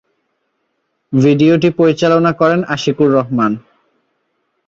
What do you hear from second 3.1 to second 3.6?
Rahman.